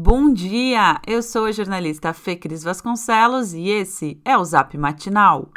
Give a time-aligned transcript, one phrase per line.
[0.00, 1.00] Bom dia!
[1.04, 5.50] Eu sou a jornalista Fê Cris Vasconcelos e esse é o Zap Matinal.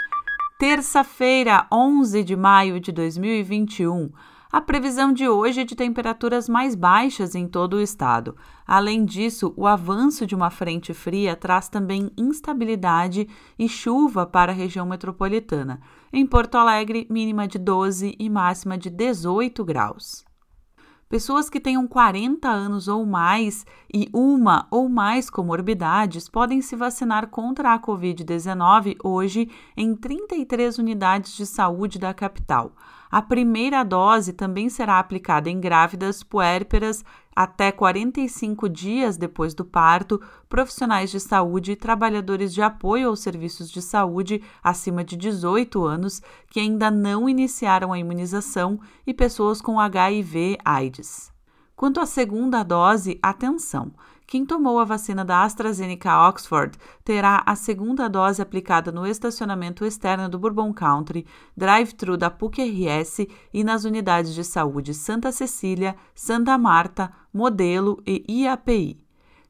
[0.57, 4.09] Terça-feira, 11 de maio de 2021.
[4.51, 8.35] A previsão de hoje é de temperaturas mais baixas em todo o estado.
[8.65, 13.29] Além disso, o avanço de uma frente fria traz também instabilidade
[13.59, 15.79] e chuva para a região metropolitana.
[16.11, 20.30] Em Porto Alegre, mínima de 12 e máxima de 18 graus.
[21.11, 27.27] Pessoas que tenham 40 anos ou mais e uma ou mais comorbidades podem se vacinar
[27.27, 32.71] contra a Covid-19 hoje em 33 unidades de saúde da capital.
[33.11, 37.03] A primeira dose também será aplicada em grávidas, puérperas,
[37.35, 43.69] até 45 dias depois do parto, profissionais de saúde e trabalhadores de apoio aos serviços
[43.69, 49.79] de saúde acima de 18 anos que ainda não iniciaram a imunização e pessoas com
[49.79, 51.31] HIV/AIDS.
[51.75, 53.91] Quanto à segunda dose, atenção!
[54.31, 60.29] Quem tomou a vacina da AstraZeneca Oxford terá a segunda dose aplicada no estacionamento externo
[60.29, 67.11] do Bourbon Country, drive-thru da PUC-RS e nas unidades de saúde Santa Cecília, Santa Marta,
[67.33, 69.01] Modelo e IAPI.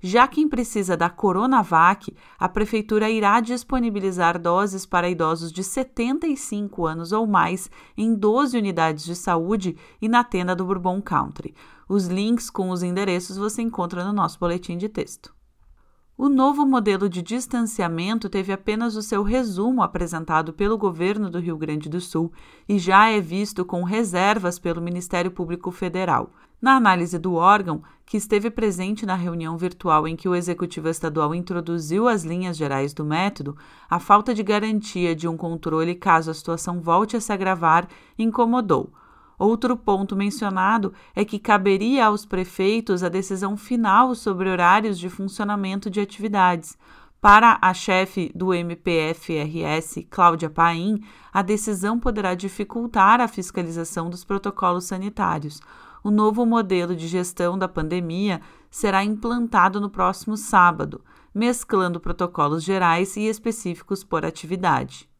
[0.03, 7.11] Já quem precisa da Coronavac, a Prefeitura irá disponibilizar doses para idosos de 75 anos
[7.11, 11.53] ou mais em 12 unidades de saúde e na tenda do Bourbon Country.
[11.93, 15.35] Os links com os endereços você encontra no nosso boletim de texto.
[16.17, 21.57] O novo modelo de distanciamento teve apenas o seu resumo apresentado pelo governo do Rio
[21.57, 22.31] Grande do Sul
[22.65, 26.31] e já é visto com reservas pelo Ministério Público Federal.
[26.61, 31.35] Na análise do órgão, que esteve presente na reunião virtual em que o Executivo Estadual
[31.35, 33.57] introduziu as linhas gerais do método,
[33.89, 37.85] a falta de garantia de um controle caso a situação volte a se agravar
[38.17, 38.93] incomodou.
[39.41, 45.89] Outro ponto mencionado é que caberia aos prefeitos a decisão final sobre horários de funcionamento
[45.89, 46.77] de atividades.
[47.19, 51.01] Para a chefe do MPFRS, Cláudia Paim,
[51.33, 55.59] a decisão poderá dificultar a fiscalização dos protocolos sanitários
[56.03, 61.03] o novo modelo de gestão da pandemia será implantado no próximo sábado,
[61.33, 65.10] mesclando protocolos gerais e específicos por atividade.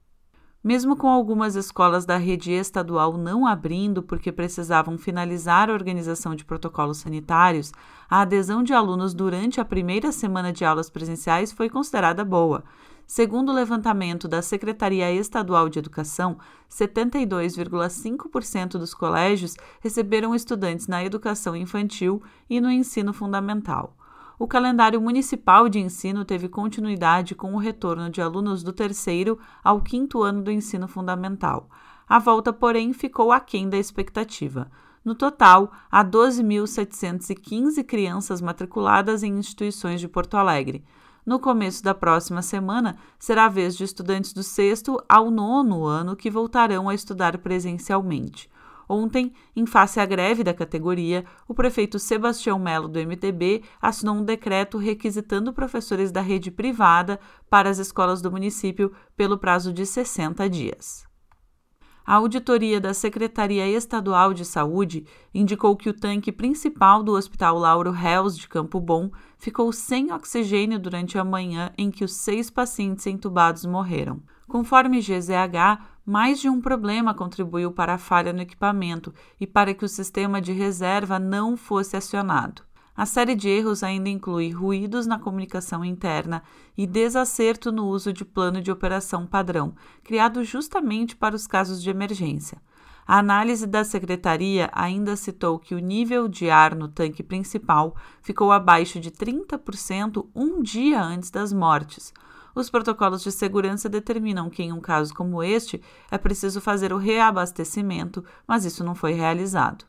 [0.64, 6.46] Mesmo com algumas escolas da rede estadual não abrindo porque precisavam finalizar a organização de
[6.46, 7.72] protocolos sanitários,
[8.10, 12.64] a adesão de alunos durante a primeira semana de aulas presenciais foi considerada boa,
[13.14, 16.38] Segundo o levantamento da Secretaria Estadual de Educação,
[16.70, 23.98] 72,5% dos colégios receberam estudantes na educação infantil e no ensino fundamental.
[24.42, 29.82] O calendário municipal de ensino teve continuidade com o retorno de alunos do terceiro ao
[29.82, 31.70] quinto ano do ensino fundamental.
[32.10, 34.72] A volta, porém, ficou aquém da expectativa.
[35.06, 40.84] No total, há 12.715 crianças matriculadas em instituições de Porto Alegre.
[41.24, 46.16] No começo da próxima semana, será a vez de estudantes do sexto ao nono ano
[46.16, 48.50] que voltarão a estudar presencialmente.
[48.88, 54.26] Ontem, em face à greve da categoria, o prefeito Sebastião Melo do MTB assinou um
[54.26, 57.20] decreto requisitando professores da rede privada
[57.50, 61.10] para as escolas do município pelo prazo de 60 dias.
[62.04, 67.92] A auditoria da Secretaria Estadual de Saúde indicou que o tanque principal do Hospital Lauro
[67.92, 73.06] Reus de Campo Bom ficou sem oxigênio durante a manhã em que os seis pacientes
[73.06, 74.22] entubados morreram.
[74.48, 79.86] Conforme GZH, mais de um problema contribuiu para a falha no equipamento e para que
[79.86, 82.64] o sistema de reserva não fosse acionado.
[82.96, 86.44] A série de erros ainda inclui ruídos na comunicação interna
[86.78, 89.74] e desacerto no uso de plano de operação padrão,
[90.04, 92.62] criado justamente para os casos de emergência.
[93.08, 98.52] A análise da secretaria ainda citou que o nível de ar no tanque principal ficou
[98.52, 102.14] abaixo de 30% um dia antes das mortes.
[102.54, 106.98] Os protocolos de segurança determinam que, em um caso como este, é preciso fazer o
[106.98, 109.86] reabastecimento, mas isso não foi realizado.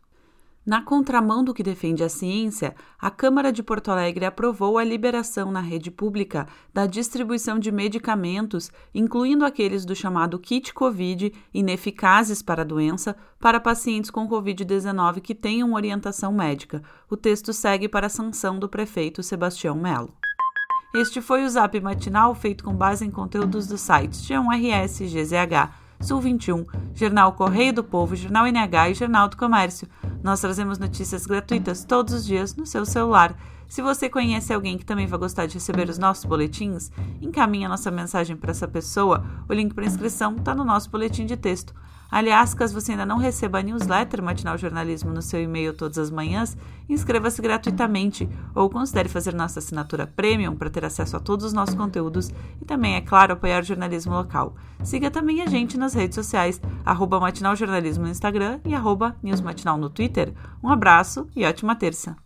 [0.65, 5.51] Na contramão do que defende a ciência, a Câmara de Porto Alegre aprovou a liberação
[5.51, 12.63] na rede pública da distribuição de medicamentos, incluindo aqueles do chamado kit Covid, ineficazes para
[12.63, 16.81] a doença, para pacientes com Covid-19 que tenham orientação médica.
[17.11, 20.15] O texto segue para a sanção do prefeito Sebastião Melo.
[20.95, 26.21] Este foi o Zap Matinal, feito com base em conteúdos dos sites G1RS, GZH, Sul
[26.21, 29.89] 21, Jornal Correio do Povo, Jornal NH e Jornal do Comércio.
[30.23, 33.35] Nós trazemos notícias gratuitas todos os dias no seu celular.
[33.73, 36.91] Se você conhece alguém que também vai gostar de receber os nossos boletins,
[37.23, 39.25] encaminhe a nossa mensagem para essa pessoa.
[39.49, 41.73] O link para inscrição está no nosso boletim de texto.
[42.11, 46.11] Aliás, caso você ainda não receba a newsletter Matinal Jornalismo no seu e-mail todas as
[46.11, 46.55] manhãs,
[46.87, 51.75] inscreva-se gratuitamente ou considere fazer nossa assinatura premium para ter acesso a todos os nossos
[51.75, 52.31] conteúdos
[52.61, 54.55] e também, é claro, apoiar o jornalismo local.
[54.85, 59.79] Siga também a gente nas redes sociais, arroba Matinal Jornalismo no Instagram e arroba Newsmatinal
[59.79, 60.35] no Twitter.
[60.63, 62.22] Um abraço e ótima terça!